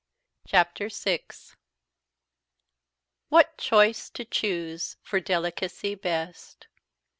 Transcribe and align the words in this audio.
CHAPTER 0.47 0.89
VI 0.89 1.21
"What 3.29 3.55
choice 3.59 4.09
to 4.09 4.25
choose 4.25 4.97
for 5.03 5.19
delicacy 5.19 5.93
best." 5.93 6.65